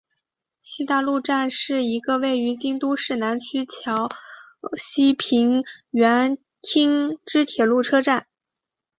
[0.63, 4.09] 西大路站是一个位于京都市南区唐桥
[4.75, 8.25] 西平垣町之铁路车站。